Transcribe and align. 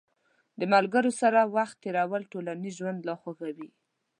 د 0.59 0.61
ملګرو 0.73 1.11
سره 1.21 1.39
وخت 1.55 1.75
تېرول 1.83 2.23
ټولنیز 2.31 2.73
ژوند 2.79 2.99
لا 3.07 3.15
خوږوي. 3.21 3.69